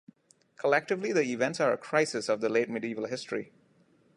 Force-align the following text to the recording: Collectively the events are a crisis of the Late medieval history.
Collectively 0.57 1.11
the 1.13 1.21
events 1.21 1.59
are 1.59 1.71
a 1.71 1.77
crisis 1.77 2.27
of 2.27 2.41
the 2.41 2.49
Late 2.49 2.71
medieval 2.71 3.05
history. 3.05 3.51